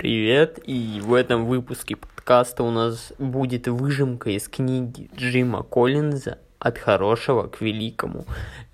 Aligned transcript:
Привет, 0.00 0.60
и 0.64 1.00
в 1.02 1.12
этом 1.12 1.46
выпуске 1.46 1.96
подкаста 1.96 2.62
у 2.62 2.70
нас 2.70 3.12
будет 3.18 3.66
выжимка 3.66 4.30
из 4.30 4.46
книги 4.46 5.10
Джима 5.16 5.64
Коллинза 5.64 6.38
«От 6.60 6.78
хорошего 6.78 7.48
к 7.48 7.60
великому». 7.60 8.24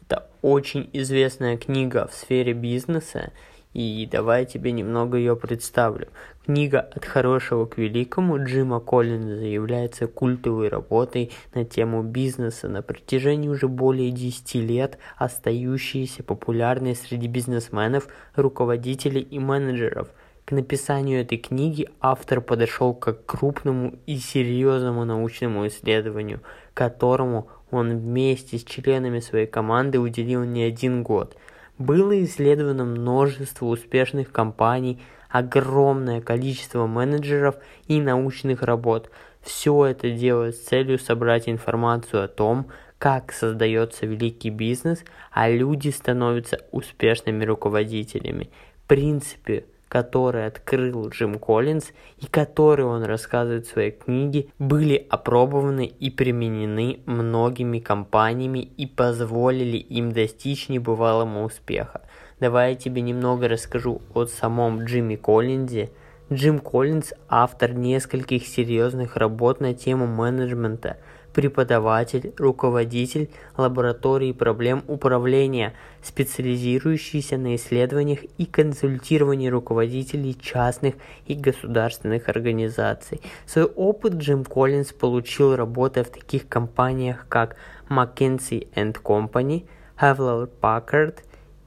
Это 0.03 0.29
очень 0.43 0.91
известная 0.93 1.57
книга 1.57 2.09
в 2.09 2.15
сфере 2.15 2.53
бизнеса, 2.53 3.33
и 3.73 4.07
давай 4.13 4.41
я 4.41 4.45
тебе 4.45 4.71
немного 4.71 5.17
ее 5.17 5.35
представлю. 5.35 6.09
Книга 6.45 6.81
«От 6.81 7.07
хорошего 7.07 7.65
к 7.65 7.79
великому» 7.79 8.45
Джима 8.45 8.81
Коллинза 8.81 9.47
является 9.47 10.07
культовой 10.07 10.69
работой 10.69 11.33
на 11.55 11.65
тему 11.65 12.03
бизнеса 12.03 12.69
на 12.69 12.83
протяжении 12.83 13.49
уже 13.49 13.67
более 13.67 14.11
10 14.11 14.57
лет, 14.57 14.99
остающейся 15.17 16.23
популярной 16.23 16.95
среди 16.95 17.29
бизнесменов, 17.29 18.09
руководителей 18.37 19.23
и 19.23 19.39
менеджеров– 19.39 20.09
к 20.45 20.53
написанию 20.53 21.23
этой 21.23 21.39
книги 21.39 21.89
автор 22.01 22.41
подошел 22.41 22.93
как 22.95 23.25
к 23.25 23.27
крупному 23.27 23.95
и 24.07 24.19
серьезному 24.19 25.05
научному 25.05 25.67
исследованию, 25.67 26.43
которому 26.75 27.49
он 27.71 27.97
вместе 27.97 28.59
с 28.59 28.65
членами 28.65 29.21
своей 29.21 29.47
команды 29.47 29.99
уделил 29.99 30.45
не 30.45 30.65
один 30.65 31.03
год. 31.03 31.37
Было 31.79 32.23
исследовано 32.23 32.85
множество 32.85 33.67
успешных 33.67 34.33
компаний, 34.33 35.01
огромное 35.31 36.21
количество 36.21 36.87
менеджеров 36.87 37.57
и 37.89 38.01
научных 38.01 38.63
работ. 38.63 39.11
Все 39.41 39.87
это 39.87 40.11
делает 40.11 40.57
с 40.57 40.61
целью 40.61 40.99
собрать 40.99 41.49
информацию 41.49 42.23
о 42.23 42.29
том, 42.29 42.67
как 42.99 43.33
создается 43.33 44.07
великий 44.07 44.51
бизнес, 44.51 45.05
а 45.33 45.51
люди 45.51 45.89
становятся 45.89 46.61
успешными 46.71 47.45
руководителями. 47.45 48.51
В 48.85 48.87
принципе, 48.87 49.65
который 49.95 50.47
открыл 50.47 51.09
Джим 51.09 51.39
Коллинз 51.39 51.93
и 52.19 52.27
которые 52.27 52.87
он 52.87 53.05
рассказывает 53.05 53.65
в 53.65 53.71
своей 53.71 53.93
книге, 53.93 54.49
были 54.59 55.07
опробованы 55.09 55.87
и 55.87 56.11
применены 56.11 56.99
многими 57.07 57.79
компаниями 57.79 58.59
и 58.59 58.89
позволили 58.89 59.77
им 59.77 60.11
достичь 60.11 60.69
небывалого 60.69 61.45
успеха. 61.45 62.01
Давай 62.41 62.71
я 62.71 62.75
тебе 62.75 63.03
немного 63.03 63.47
расскажу 63.47 64.03
о 64.15 64.27
самом 64.27 64.83
Джимми 64.83 65.15
Коллинзе. 65.15 65.93
Джим 66.33 66.59
Коллинз– 66.59 67.13
автор 67.29 67.73
нескольких 67.73 68.49
серьезных 68.49 69.17
работ 69.17 69.61
на 69.61 69.75
тему 69.75 70.09
менеджмента– 70.09 70.97
преподаватель, 71.35 72.33
руководитель 72.39 73.29
лаборатории 73.57 74.33
проблем 74.33 74.83
управления, 74.87 75.75
специализирующийся 76.03 77.37
на 77.37 77.57
исследованиях 77.57 78.21
и 78.39 78.47
консультировании 78.47 79.49
руководителей 79.49 80.35
частных 80.41 80.95
и 81.27 81.35
государственных 81.35 82.29
организаций. 82.29 83.21
Свой 83.47 83.67
опыт 83.67 84.15
Джим 84.15 84.45
Коллинз 84.45 84.93
получил, 84.93 85.57
работая 85.57 86.05
в 86.05 86.11
таких 86.11 86.49
компаниях, 86.49 87.27
как 87.29 87.57
McKinsey 87.91 88.69
Company, 89.03 89.67
Hewlett 90.01 90.51
Packard 90.63 91.19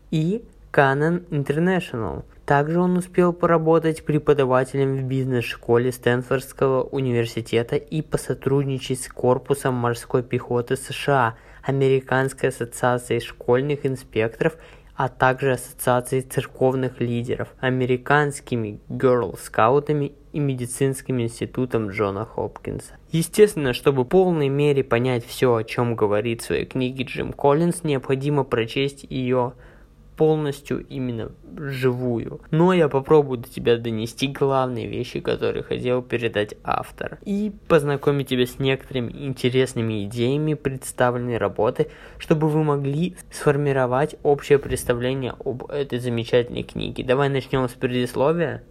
и 0.10 0.44
Canon 0.72 1.28
International– 1.30 2.24
также 2.48 2.80
он 2.80 2.96
успел 2.96 3.34
поработать 3.34 4.06
преподавателем 4.06 4.96
в 4.96 5.04
бизнес-школе 5.04 5.92
Стэнфордского 5.92 6.84
университета 6.84 7.76
и 7.76 8.02
посотрудничать 8.02 9.02
с 9.02 9.10
Корпусом 9.10 9.74
морской 9.74 10.24
пехоты 10.24 10.78
США, 10.78 11.36
Американской 11.62 12.48
ассоциацией 12.48 13.20
школьных 13.20 13.86
инспекторов, 13.86 14.56
а 14.96 15.10
также 15.10 15.52
Ассоциацией 15.52 16.22
церковных 16.22 17.02
лидеров, 17.02 17.50
американскими 17.60 18.80
герл-скаутами 18.88 20.14
и 20.32 20.40
медицинским 20.40 21.20
институтом 21.20 21.90
Джона 21.90 22.24
Хопкинса. 22.24 22.94
Естественно, 23.12 23.74
чтобы 23.74 24.04
в 24.04 24.08
полной 24.08 24.48
мере 24.48 24.86
понять 24.86 25.26
все, 25.26 25.54
о 25.54 25.66
чем 25.66 25.98
говорит 25.98 26.42
в 26.42 26.46
своей 26.46 26.66
книге 26.66 27.04
Джим 27.04 27.34
Коллинз, 27.34 27.84
необходимо 27.84 28.46
прочесть 28.46 29.04
ее 29.04 29.52
полностью 30.18 30.86
именно 30.88 31.32
живую. 31.56 32.42
Но 32.52 32.74
я 32.74 32.90
попробую 32.90 33.40
до 33.40 33.50
тебя 33.50 33.78
донести 33.78 34.28
главные 34.28 34.88
вещи, 34.88 35.20
которые 35.20 35.64
хотел 35.64 36.02
передать 36.02 36.56
автор. 36.64 37.20
И 37.24 37.54
познакомить 37.68 38.30
тебя 38.30 38.46
с 38.46 38.60
некоторыми 38.60 39.12
интересными 39.12 40.06
идеями 40.06 40.56
представленной 40.56 41.38
работы, 41.38 41.90
чтобы 42.18 42.50
вы 42.50 42.64
могли 42.64 43.16
сформировать 43.32 44.16
общее 44.24 44.60
представление 44.60 45.36
об 45.46 45.70
этой 45.70 46.00
замечательной 46.00 46.64
книге. 46.64 47.04
Давай 47.04 47.30
начнем 47.30 47.70
с 47.70 47.74
предисловия. 47.74 48.64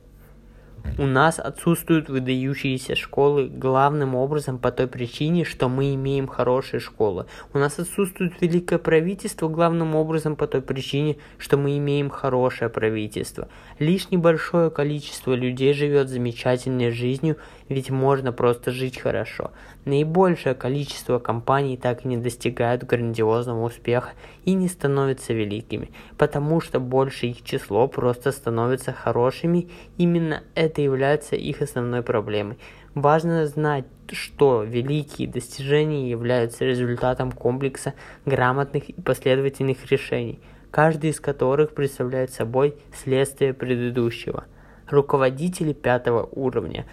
У 0.98 1.06
нас 1.06 1.38
отсутствуют 1.38 2.08
выдающиеся 2.08 2.96
школы 2.96 3.48
главным 3.48 4.14
образом 4.14 4.58
по 4.58 4.72
той 4.72 4.86
причине, 4.86 5.44
что 5.44 5.68
мы 5.68 5.94
имеем 5.94 6.26
хорошие 6.26 6.80
школы. 6.80 7.26
У 7.52 7.58
нас 7.58 7.78
отсутствует 7.78 8.40
великое 8.40 8.78
правительство 8.78 9.48
главным 9.48 9.94
образом 9.94 10.36
по 10.36 10.46
той 10.46 10.62
причине, 10.62 11.16
что 11.38 11.56
мы 11.56 11.76
имеем 11.78 12.10
хорошее 12.10 12.70
правительство. 12.70 13.48
Лишь 13.78 14.10
небольшое 14.10 14.70
количество 14.70 15.34
людей 15.34 15.74
живет 15.74 16.08
замечательной 16.08 16.90
жизнью, 16.90 17.36
ведь 17.68 17.90
можно 17.90 18.32
просто 18.32 18.70
жить 18.70 18.98
хорошо. 18.98 19.50
Наибольшее 19.84 20.54
количество 20.54 21.18
компаний 21.18 21.76
так 21.76 22.04
и 22.04 22.08
не 22.08 22.16
достигают 22.16 22.84
грандиозного 22.84 23.66
успеха 23.66 24.10
и 24.44 24.54
не 24.54 24.68
становятся 24.68 25.32
великими, 25.32 25.90
потому 26.16 26.60
что 26.60 26.80
большее 26.80 27.32
их 27.32 27.42
число 27.42 27.86
просто 27.88 28.32
становится 28.32 28.92
хорошими. 28.92 29.68
Именно 29.98 30.42
это 30.54 30.75
является 30.82 31.36
их 31.36 31.62
основной 31.62 32.02
проблемой. 32.02 32.58
Важно 32.94 33.46
знать, 33.46 33.84
что 34.12 34.62
великие 34.62 35.28
достижения 35.28 36.10
являются 36.10 36.64
результатом 36.64 37.32
комплекса 37.32 37.94
грамотных 38.24 38.88
и 38.90 39.00
последовательных 39.00 39.90
решений, 39.90 40.40
каждый 40.70 41.10
из 41.10 41.20
которых 41.20 41.74
представляет 41.74 42.32
собой 42.32 42.76
следствие 42.94 43.52
предыдущего. 43.52 44.44
Руководители 44.88 45.72
пятого 45.72 46.28
уровня, 46.32 46.86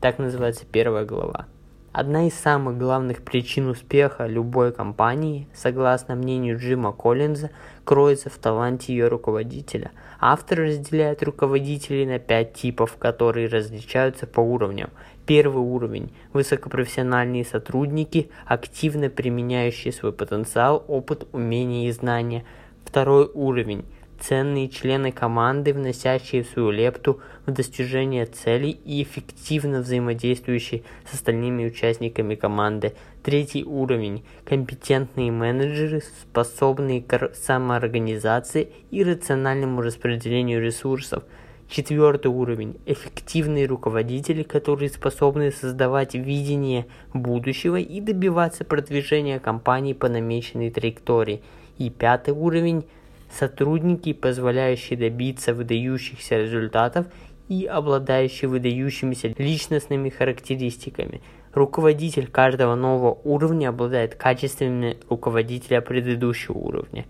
так 0.00 0.18
называется 0.18 0.64
первая 0.70 1.04
глава. 1.04 1.46
Одна 1.94 2.26
из 2.26 2.34
самых 2.34 2.76
главных 2.76 3.22
причин 3.22 3.68
успеха 3.68 4.26
любой 4.26 4.72
компании, 4.72 5.46
согласно 5.54 6.16
мнению 6.16 6.58
Джима 6.58 6.90
Коллинза, 6.90 7.50
кроется 7.84 8.30
в 8.30 8.36
таланте 8.36 8.92
ее 8.92 9.06
руководителя. 9.06 9.92
Автор 10.18 10.58
разделяет 10.58 11.22
руководителей 11.22 12.04
на 12.04 12.18
пять 12.18 12.54
типов, 12.54 12.96
которые 12.98 13.46
различаются 13.46 14.26
по 14.26 14.40
уровням. 14.40 14.90
Первый 15.24 15.62
уровень– 15.62 16.12
высокопрофессиональные 16.32 17.44
сотрудники, 17.44 18.28
активно 18.44 19.08
применяющие 19.08 19.92
свой 19.92 20.12
потенциал, 20.12 20.84
опыт, 20.88 21.28
умения 21.30 21.88
и 21.88 21.92
знания. 21.92 22.44
Второй 22.84 23.30
уровень 23.32 23.84
ценные 24.20 24.68
члены 24.68 25.12
команды, 25.12 25.72
вносящие 25.72 26.44
свою 26.44 26.70
лепту 26.70 27.20
в 27.46 27.52
достижение 27.52 28.26
целей 28.26 28.78
и 28.84 29.02
эффективно 29.02 29.80
взаимодействующие 29.80 30.82
с 31.10 31.14
остальными 31.14 31.66
участниками 31.66 32.34
команды. 32.34 32.94
Третий 33.22 33.64
уровень– 33.64 34.24
компетентные 34.44 35.30
менеджеры, 35.30 36.02
способные 36.20 37.02
к 37.02 37.32
самоорганизации 37.34 38.70
и 38.90 39.02
рациональному 39.02 39.80
распределению 39.80 40.62
ресурсов. 40.62 41.24
Четвертый 41.68 42.28
уровень– 42.28 42.76
эффективные 42.86 43.66
руководители, 43.66 44.42
которые 44.42 44.90
способны 44.90 45.50
создавать 45.50 46.14
видение 46.14 46.86
будущего 47.12 47.76
и 47.76 48.00
добиваться 48.00 48.64
продвижения 48.64 49.38
компании 49.38 49.94
по 49.94 50.08
намеченной 50.08 50.70
траектории. 50.70 51.42
И 51.78 51.90
пятый 51.90 52.34
уровень– 52.34 52.84
сотрудники, 53.34 54.12
позволяющие 54.12 54.98
добиться 54.98 55.54
выдающихся 55.54 56.38
результатов 56.38 57.06
и 57.48 57.66
обладающие 57.66 58.48
выдающимися 58.48 59.34
личностными 59.36 60.08
характеристиками. 60.08 61.20
Руководитель 61.52 62.26
каждого 62.26 62.74
нового 62.74 63.18
уровня 63.24 63.68
обладает 63.68 64.14
качествами 64.14 64.96
руководителя 65.08 65.80
предыдущего 65.80 66.56
уровня. 66.56 67.06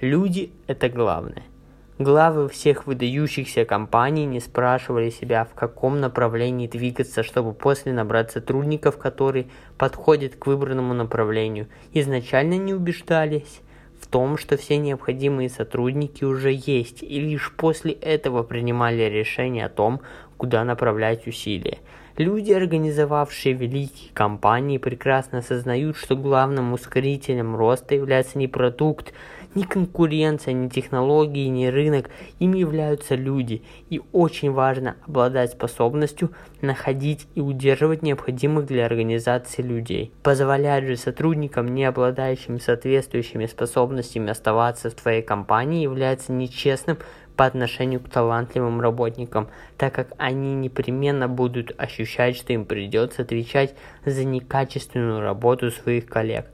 Люди– 0.00 0.52
это 0.66 0.88
главное. 0.88 1.42
Главы 1.98 2.48
всех 2.48 2.88
выдающихся 2.88 3.64
компаний 3.64 4.26
не 4.26 4.40
спрашивали 4.40 5.10
себя, 5.10 5.44
в 5.44 5.54
каком 5.54 6.00
направлении 6.00 6.66
двигаться, 6.66 7.22
чтобы 7.22 7.52
после 7.52 7.92
набрать 7.92 8.32
сотрудников, 8.32 8.98
которые 8.98 9.46
подходят 9.78 10.34
к 10.34 10.46
выбранному 10.48 10.92
направлению. 10.92 11.68
Изначально 11.92 12.54
не 12.54 12.74
убеждались, 12.74 13.60
в 14.04 14.06
том, 14.06 14.36
что 14.36 14.58
все 14.58 14.76
необходимые 14.76 15.48
сотрудники 15.48 16.24
уже 16.24 16.52
есть, 16.52 17.02
и 17.02 17.18
лишь 17.18 17.50
после 17.56 17.92
этого 17.92 18.42
принимали 18.42 19.02
решение 19.04 19.64
о 19.64 19.70
том, 19.70 20.02
куда 20.36 20.62
направлять 20.62 21.26
усилия. 21.26 21.78
Люди, 22.18 22.52
организовавшие 22.52 23.54
великие 23.54 24.10
компании, 24.12 24.76
прекрасно 24.76 25.38
осознают, 25.38 25.96
что 25.96 26.16
главным 26.16 26.74
ускорителем 26.74 27.56
роста 27.56 27.94
является 27.94 28.36
не 28.36 28.46
продукт, 28.46 29.14
Ни 29.54 29.62
конкуренция, 29.62 30.52
ни 30.52 30.68
технологии, 30.68 31.46
ни 31.46 31.66
рынок, 31.66 32.10
им 32.40 32.54
являются 32.54 33.14
люди. 33.14 33.62
И 33.88 34.00
очень 34.12 34.50
важно 34.50 34.96
обладать 35.06 35.52
способностью 35.52 36.32
находить 36.60 37.28
и 37.36 37.40
удерживать 37.40 38.02
необходимых 38.02 38.66
для 38.66 38.84
организации 38.84 39.62
людей. 39.62 40.12
Позволять 40.22 40.84
же 40.84 40.96
сотрудникам, 40.96 41.68
не 41.68 41.84
обладающим 41.84 42.58
соответствующими 42.58 43.46
способностями 43.46 44.30
оставаться 44.30 44.90
в 44.90 44.94
твоей 44.94 45.22
компании, 45.22 45.82
является 45.82 46.32
нечестным 46.32 46.98
по 47.36 47.46
отношению 47.46 48.00
к 48.00 48.08
талантливым 48.08 48.80
работникам, 48.80 49.48
так 49.76 49.94
как 49.94 50.08
они 50.18 50.54
непременно 50.54 51.28
будут 51.28 51.72
ощущать, 51.78 52.36
что 52.36 52.52
им 52.52 52.64
придется 52.64 53.22
отвечать 53.22 53.74
за 54.04 54.24
некачественную 54.24 55.20
работу 55.20 55.70
своих 55.70 56.06
коллег. 56.06 56.46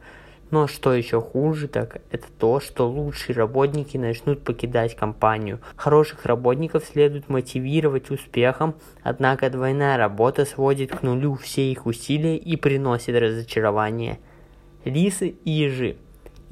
Но 0.50 0.66
что 0.66 0.92
еще 0.92 1.20
хуже, 1.20 1.68
так 1.68 2.00
это 2.10 2.26
то, 2.38 2.58
что 2.58 2.88
лучшие 2.88 3.36
работники 3.36 3.96
начнут 3.96 4.42
покидать 4.42 4.96
компанию. 4.96 5.60
Хороших 5.76 6.26
работников 6.26 6.84
следует 6.84 7.28
мотивировать 7.28 8.10
успехом, 8.10 8.74
однако 9.02 9.48
двойная 9.48 9.96
работа 9.96 10.44
сводит 10.44 10.90
к 10.90 11.02
нулю 11.02 11.34
все 11.34 11.70
их 11.70 11.86
усилия 11.86 12.36
и 12.36 12.56
приносит 12.56 13.16
разочарование. 13.16 14.18
Лисы 14.84 15.28
и 15.44 15.50
ежи. 15.50 15.96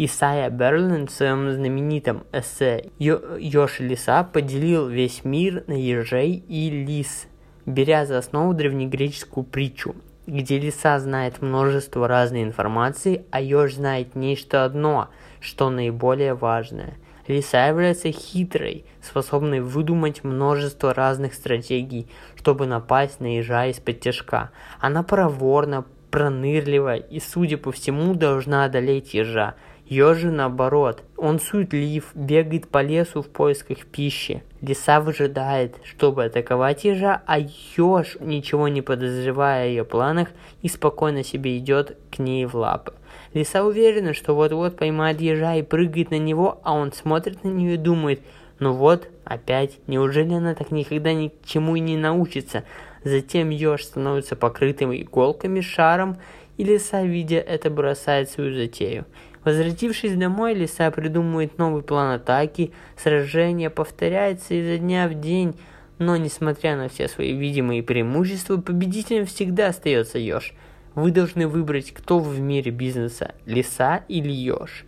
Исайя 0.00 0.48
Берлин 0.48 1.08
в 1.08 1.10
своем 1.10 1.50
знаменитом 1.50 2.22
эссе 2.32 2.90
«Ёж 3.00 3.80
лиса» 3.80 4.22
поделил 4.22 4.86
весь 4.86 5.24
мир 5.24 5.64
на 5.66 5.72
ежей 5.72 6.34
и 6.34 6.70
лис, 6.70 7.26
беря 7.66 8.06
за 8.06 8.18
основу 8.18 8.54
древнегреческую 8.54 9.42
притчу– 9.42 9.96
где 10.28 10.58
лиса 10.58 10.98
знает 10.98 11.40
множество 11.40 12.06
разной 12.06 12.42
информации, 12.42 13.24
а 13.30 13.40
еж 13.40 13.76
знает 13.76 14.14
нечто 14.14 14.64
одно, 14.64 15.08
что 15.40 15.70
наиболее 15.70 16.34
важное. 16.34 16.94
Лиса 17.26 17.66
является 17.66 18.12
хитрой, 18.12 18.84
способной 19.02 19.60
выдумать 19.60 20.24
множество 20.24 20.92
разных 20.92 21.32
стратегий, 21.32 22.08
чтобы 22.36 22.66
напасть 22.66 23.20
на 23.20 23.36
ежа 23.36 23.66
из-под 23.66 24.00
тяжка. 24.00 24.50
Она 24.80 25.02
проворна, 25.02 25.86
пронырлива 26.10 26.96
и, 26.96 27.20
судя 27.20 27.56
по 27.56 27.72
всему, 27.72 28.14
должна 28.14 28.64
одолеть 28.64 29.14
ежа, 29.14 29.54
Ёжи 29.88 30.30
наоборот. 30.30 31.02
Он 31.16 31.40
суетлив, 31.40 32.10
бегает 32.14 32.68
по 32.68 32.82
лесу 32.82 33.22
в 33.22 33.28
поисках 33.28 33.86
пищи. 33.86 34.42
Лиса 34.60 35.00
выжидает, 35.00 35.76
чтобы 35.82 36.24
атаковать 36.24 36.84
ежа, 36.84 37.22
а 37.24 37.38
еж, 37.38 38.18
ничего 38.20 38.68
не 38.68 38.82
подозревая 38.82 39.64
о 39.64 39.66
ее 39.66 39.84
планах, 39.84 40.28
и 40.60 40.68
спокойно 40.68 41.24
себе 41.24 41.56
идет 41.56 41.96
к 42.10 42.18
ней 42.18 42.44
в 42.44 42.54
лапы. 42.54 42.92
Лиса 43.32 43.64
уверена, 43.64 44.12
что 44.12 44.34
вот-вот 44.34 44.76
поймает 44.76 45.22
ежа 45.22 45.54
и 45.54 45.62
прыгает 45.62 46.10
на 46.10 46.18
него, 46.18 46.60
а 46.64 46.74
он 46.74 46.92
смотрит 46.92 47.42
на 47.42 47.48
нее 47.48 47.74
и 47.74 47.78
думает, 47.78 48.20
ну 48.58 48.74
вот, 48.74 49.08
опять, 49.24 49.78
неужели 49.86 50.34
она 50.34 50.54
так 50.54 50.70
никогда 50.70 51.14
ни 51.14 51.28
к 51.28 51.46
чему 51.46 51.76
и 51.76 51.80
не 51.80 51.96
научится? 51.96 52.64
Затем 53.04 53.48
еж 53.48 53.84
становится 53.84 54.36
покрытым 54.36 54.94
иголками 54.94 55.62
шаром, 55.62 56.18
и 56.58 56.64
лиса, 56.64 57.04
видя 57.04 57.38
это, 57.38 57.70
бросает 57.70 58.28
свою 58.28 58.52
затею. 58.54 59.06
Возвратившись 59.48 60.14
домой, 60.14 60.52
лиса 60.52 60.90
придумывает 60.90 61.56
новый 61.56 61.82
план 61.82 62.16
атаки, 62.16 62.70
сражение 62.98 63.70
повторяется 63.70 64.52
изо 64.52 64.76
дня 64.76 65.08
в 65.08 65.18
день, 65.18 65.58
но 65.96 66.18
несмотря 66.18 66.76
на 66.76 66.90
все 66.90 67.08
свои 67.08 67.32
видимые 67.32 67.82
преимущества, 67.82 68.58
победителем 68.58 69.24
всегда 69.24 69.68
остается 69.68 70.18
еж. 70.18 70.52
Вы 70.94 71.12
должны 71.12 71.48
выбрать, 71.48 71.94
кто 71.94 72.18
в 72.18 72.38
мире 72.38 72.70
бизнеса, 72.70 73.34
лиса 73.46 74.04
или 74.08 74.30
еж. 74.30 74.84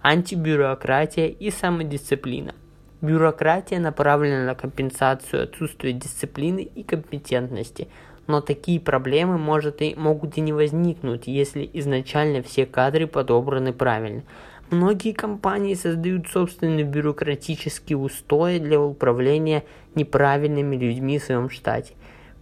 Антибюрократия 0.00 1.28
и 1.28 1.52
самодисциплина. 1.52 2.56
Бюрократия 3.00 3.78
направлена 3.78 4.44
на 4.44 4.56
компенсацию 4.56 5.44
отсутствия 5.44 5.92
дисциплины 5.92 6.62
и 6.62 6.82
компетентности– 6.82 7.86
но 8.30 8.40
такие 8.40 8.80
проблемы 8.80 9.38
может 9.38 9.82
и, 9.82 9.94
могут 9.96 10.38
и 10.38 10.40
не 10.40 10.52
возникнуть, 10.52 11.26
если 11.26 11.68
изначально 11.74 12.42
все 12.42 12.64
кадры 12.64 13.06
подобраны 13.06 13.72
правильно. 13.72 14.22
Многие 14.70 15.12
компании 15.12 15.74
создают 15.74 16.28
собственные 16.28 16.84
бюрократические 16.84 17.98
устои 17.98 18.58
для 18.58 18.80
управления 18.80 19.64
неправильными 19.96 20.76
людьми 20.76 21.18
в 21.18 21.24
своем 21.24 21.50
штате. 21.50 21.94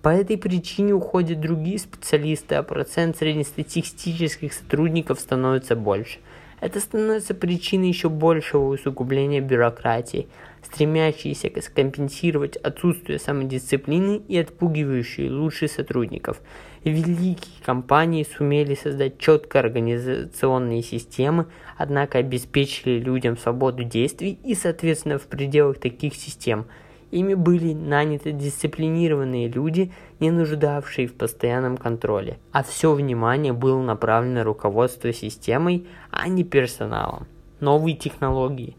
По 0.02 0.10
этой 0.10 0.36
причине 0.36 0.92
уходят 0.92 1.40
другие 1.40 1.78
специалисты, 1.78 2.54
а 2.56 2.62
процент 2.62 3.16
среднестатистических 3.16 4.52
сотрудников 4.52 5.18
становится 5.20 5.74
больше. 5.74 6.18
Это 6.60 6.80
становится 6.80 7.34
причиной 7.34 7.88
еще 7.88 8.08
большего 8.08 8.68
усугубления 8.68 9.40
бюрократии, 9.40 10.28
стремящейся 10.62 11.50
скомпенсировать 11.60 12.56
отсутствие 12.56 13.18
самодисциплины 13.18 14.22
и 14.28 14.38
отпугивающие 14.38 15.30
лучших 15.30 15.70
сотрудников. 15.70 16.40
Великие 16.84 17.62
компании 17.64 18.26
сумели 18.36 18.74
создать 18.74 19.18
четко 19.18 19.60
организационные 19.60 20.82
системы, 20.82 21.46
однако 21.76 22.18
обеспечили 22.18 22.98
людям 22.98 23.36
свободу 23.36 23.84
действий 23.84 24.38
и, 24.44 24.54
соответственно, 24.54 25.18
в 25.18 25.26
пределах 25.26 25.78
таких 25.78 26.14
систем– 26.14 26.66
Ими 27.10 27.32
были 27.34 27.72
наняты 27.72 28.32
дисциплинированные 28.32 29.48
люди, 29.48 29.92
не 30.20 30.30
нуждавшие 30.30 31.06
в 31.06 31.14
постоянном 31.14 31.76
контроле, 31.76 32.38
а 32.52 32.62
все 32.62 32.92
внимание 32.92 33.52
было 33.52 33.80
направлено 33.80 34.36
на 34.36 34.44
руководство 34.44 35.12
системой, 35.12 35.86
а 36.10 36.28
не 36.28 36.44
персоналом. 36.44 37.26
Новые 37.60 37.96
технологии. 37.96 38.76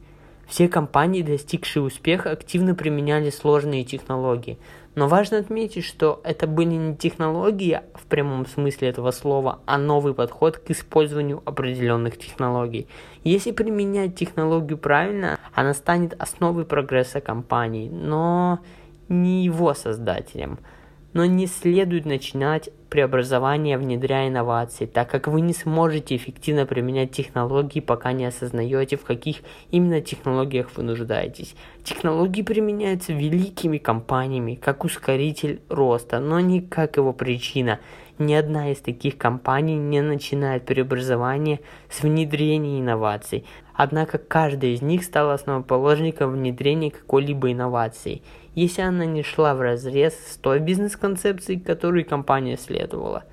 Все 0.47 0.67
компании, 0.67 1.21
достигшие 1.21 1.83
успеха, 1.83 2.31
активно 2.31 2.73
применяли 2.73 3.29
сложные 3.29 3.83
технологии, 3.83 4.57
но 4.95 5.07
важно 5.07 5.37
отметить, 5.37 5.85
что 5.85 6.19
это 6.23 6.47
были 6.47 6.73
не 6.73 6.95
технологии 6.95 7.81
в 7.93 8.07
прямом 8.07 8.47
смысле 8.47 8.89
этого 8.89 9.11
слова, 9.11 9.59
а 9.67 9.77
новый 9.77 10.15
подход 10.15 10.57
к 10.57 10.71
использованию 10.71 11.43
определенных 11.45 12.17
технологий. 12.17 12.87
Если 13.23 13.51
применять 13.51 14.15
технологию 14.15 14.79
правильно, 14.79 15.39
она 15.53 15.75
станет 15.75 16.15
основой 16.19 16.65
прогресса 16.65 17.21
компании, 17.21 17.87
но 17.87 18.59
не 19.07 19.45
его 19.45 19.73
создателем– 19.75 20.57
но 21.13 21.25
не 21.25 21.47
следует 21.47 22.05
начинать 22.05 22.69
преобразование, 22.89 23.77
внедряя 23.77 24.29
инновации, 24.29 24.85
так 24.85 25.09
как 25.09 25.27
вы 25.27 25.41
не 25.41 25.53
сможете 25.53 26.15
эффективно 26.15 26.65
применять 26.65 27.11
технологии, 27.11 27.79
пока 27.79 28.11
не 28.11 28.25
осознаете, 28.25 28.97
в 28.97 29.03
каких 29.03 29.37
именно 29.71 30.01
технологиях 30.01 30.69
вы 30.75 30.83
нуждаетесь. 30.83 31.55
Технологии 31.83 32.41
применяются 32.41 33.13
великими 33.13 33.77
компаниями 33.77 34.55
как 34.55 34.83
ускоритель 34.83 35.61
роста, 35.69 36.19
но 36.19 36.39
не 36.39 36.61
как 36.61 36.97
его 36.97 37.13
причина. 37.13 37.79
Ни 38.19 38.33
одна 38.35 38.71
из 38.71 38.79
таких 38.79 39.17
компаний 39.17 39.75
не 39.75 40.01
начинает 40.01 40.65
преобразование 40.65 41.61
с 41.89 42.03
внедрения 42.03 42.79
инноваций, 42.79 43.45
однако 43.73 44.19
каждая 44.19 44.71
из 44.71 44.83
них 44.83 45.03
стала 45.03 45.33
основоположником 45.33 46.33
внедрения 46.33 46.91
какой-либо 46.91 47.51
инновации– 47.51 48.21
если 48.55 48.81
она 48.81 49.05
не 49.05 49.23
шла 49.23 49.55
в 49.55 49.61
разрез 49.61 50.13
с 50.13 50.35
той 50.35 50.59
бизнес-концепцией, 50.59 51.59
которую 51.59 52.05
компания 52.05 52.57
следовала. 52.57 53.23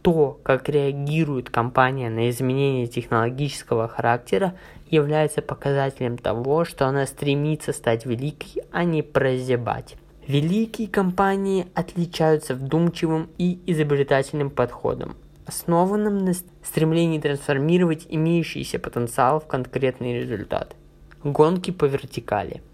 То, 0.00 0.40
как 0.42 0.68
реагирует 0.68 1.50
компания 1.50 2.10
на 2.10 2.30
изменения 2.30 2.86
технологического 2.86 3.86
характера, 3.86 4.54
является 4.90 5.42
показателем 5.42 6.18
того, 6.18 6.64
что 6.64 6.86
она 6.86 7.06
стремится 7.06 7.72
стать 7.72 8.06
великой, 8.06 8.62
а 8.72 8.84
не 8.84 9.02
прозябать. 9.02 9.96
Великие 10.26 10.88
компании 10.88 11.66
отличаются 11.74 12.54
вдумчивым 12.54 13.28
и 13.38 13.60
изобретательным 13.66 14.50
подходом, 14.50 15.16
основанным 15.46 16.18
на 16.18 16.32
стремлении 16.62 17.20
трансформировать 17.20 18.06
имеющийся 18.08 18.78
потенциал 18.78 19.40
в 19.40 19.46
конкретный 19.46 20.20
результат. 20.20 20.76
Гонки 21.24 21.70
по 21.70 21.84
вертикали– 21.84 22.62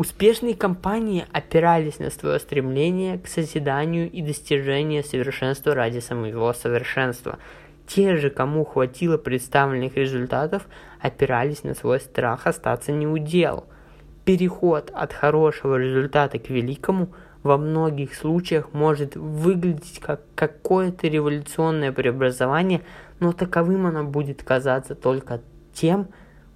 Успешные 0.00 0.54
компании 0.54 1.26
опирались 1.30 1.98
на 1.98 2.08
свое 2.08 2.40
стремление 2.40 3.18
к 3.18 3.28
созиданию 3.28 4.10
и 4.10 4.22
достижению 4.22 5.04
совершенства 5.04 5.74
ради 5.74 5.98
самого 5.98 6.54
совершенства. 6.54 7.38
Те 7.86 8.16
же, 8.16 8.30
кому 8.30 8.64
хватило 8.64 9.18
представленных 9.18 9.98
результатов, 9.98 10.66
опирались 11.02 11.64
на 11.64 11.74
свой 11.74 12.00
страх 12.00 12.46
остаться 12.46 12.92
неудел. 12.92 13.66
Переход 14.24 14.90
от 14.94 15.12
хорошего 15.12 15.76
результата 15.76 16.38
к 16.38 16.50
великому 16.50 17.08
во 17.42 17.56
многих 17.56 18.14
случаях 18.14 18.72
может 18.72 19.16
выглядеть 19.16 19.98
как 20.00 20.20
какое-то 20.34 21.08
революционное 21.08 21.90
преобразование, 21.90 22.82
но 23.18 23.32
таковым 23.32 23.86
оно 23.86 24.04
будет 24.04 24.42
казаться 24.42 24.94
только 24.94 25.40
тем, 25.72 26.08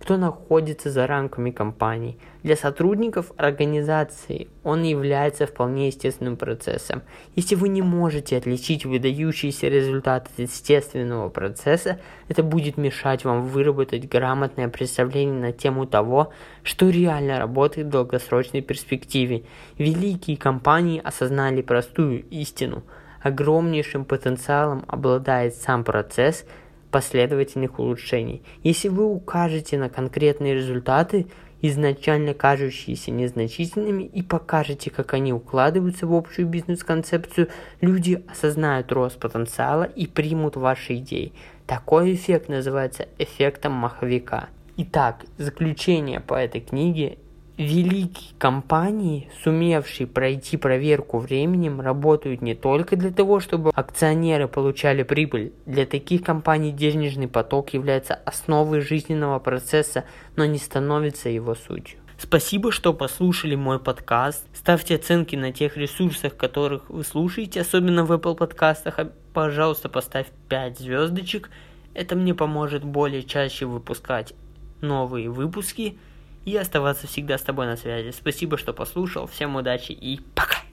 кто 0.05 0.19
находится 0.19 0.91
за 0.91 1.07
рамками 1.07 1.51
компании. 1.51 2.19
Для 2.43 2.57
сотрудников 2.57 3.33
организации 3.39 4.49
он 4.63 4.83
является 4.83 5.47
вполне 5.47 5.87
естественным 5.87 6.37
процессом. 6.37 7.01
Если 7.37 7.55
вы 7.55 7.71
не 7.71 7.81
можете 7.81 8.37
отличить 8.37 8.85
выдающиеся 8.85 9.69
результаты 9.69 10.29
от 10.31 10.39
естественного 10.41 11.31
процесса, 11.31 12.01
это 12.29 12.43
будет 12.43 12.77
мешать 12.77 13.25
вам 13.25 13.45
выработать 13.47 14.07
грамотное 14.07 14.69
представление 14.69 15.41
на 15.41 15.53
тему 15.53 15.87
того, 15.87 16.35
что 16.63 16.91
реально 16.91 17.39
работает 17.39 17.87
в 17.87 17.91
долгосрочной 17.91 18.61
перспективе. 18.61 19.45
Великие 19.79 20.37
компании 20.37 21.01
осознали 21.03 21.63
простую 21.63 22.27
истину. 22.29 22.83
Огромнейшим 23.23 24.05
потенциалом 24.05 24.85
обладает 24.87 25.55
сам 25.55 25.83
процесс– 25.83 26.45
последовательных 26.95 27.81
улучшений. 27.81 28.45
Если 28.63 28.89
вы 28.89 29.05
укажете 29.05 29.77
на 29.77 29.89
конкретные 29.89 30.55
результаты, 30.55 31.27
изначально 31.61 32.35
кажущиеся 32.35 33.11
незначительными, 33.11 34.05
и 34.05 34.23
покажете, 34.23 34.93
как 34.93 35.13
они 35.13 35.33
укладываются 35.33 36.07
в 36.07 36.15
общую 36.15 36.47
бизнес-концепцию, 36.47 37.49
люди 37.81 38.23
осознают 38.31 38.93
рост 38.93 39.19
потенциала 39.19 39.83
и 39.83 40.07
примут 40.07 40.55
ваши 40.55 40.95
идеи. 40.99 41.33
Такой 41.67 42.15
эффект 42.15 42.49
называется 42.49 43.09
эффектом 43.19 43.73
маховика. 43.73 44.51
Итак, 44.77 45.25
заключение 45.37 46.21
по 46.21 46.35
этой 46.35 46.61
книге 46.61 47.19
Великие 47.57 48.35
компании, 48.37 49.31
сумевшие 49.45 50.09
пройти 50.09 50.57
проверку 50.57 51.19
временем, 51.19 51.81
работают 51.81 52.43
не 52.43 52.57
только 52.57 52.97
для 52.97 53.13
того, 53.13 53.39
чтобы 53.39 53.71
акционеры 53.73 54.49
получали 54.49 55.05
прибыль. 55.05 55.53
Для 55.65 55.87
таких 55.87 56.25
компаний 56.25 56.73
денежный 56.73 57.29
поток 57.29 57.73
является 57.73 58.15
основой 58.15 58.81
жизненного 58.81 59.39
процесса, 59.39 60.03
но 60.35 60.47
не 60.47 60.59
становится 60.59 61.29
его 61.29 61.55
сутью. 61.55 62.01
Спасибо, 62.19 62.73
что 62.73 62.93
послушали 62.93 63.55
мой 63.55 63.79
подкаст. 63.79 64.45
Ставьте 64.53 64.97
оценки 64.97 65.37
на 65.37 65.53
тех 65.53 65.77
ресурсах, 65.77 66.37
которых 66.37 66.91
вы 66.91 67.05
слушаете, 67.05 67.61
особенно 67.61 68.05
в 68.05 68.11
Apple 68.11 68.35
подкастах. 68.35 68.99
Пожалуйста, 69.33 69.89
поставь 69.89 70.27
5 70.49 70.81
звездочек. 70.81 71.51
Это 71.95 72.17
мне 72.17 72.35
поможет 72.35 72.83
более 72.83 73.23
чаще 73.23 73.67
выпускать 73.67 74.35
новые 74.81 75.31
выпуски 75.31 75.99
и 76.45 76.57
оставаться 76.57 77.07
всегда 77.07 77.39
с 77.39 77.43
тобой 77.43 77.67
на 77.67 77.77
связи. 77.77 78.11
Спасибо, 78.11 78.59
что 78.59 78.73
послушал. 78.73 79.27
Всем 79.27 79.57
удачи 79.57 79.93
и 79.93 80.21
пока! 80.35 80.64